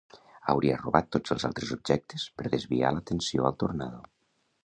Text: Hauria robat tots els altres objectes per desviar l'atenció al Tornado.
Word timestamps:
Hauria 0.53 0.77
robat 0.83 1.09
tots 1.15 1.33
els 1.35 1.43
altres 1.49 1.73
objectes 1.75 2.25
per 2.39 2.51
desviar 2.55 2.91
l'atenció 2.95 3.47
al 3.51 3.59
Tornado. 3.65 4.01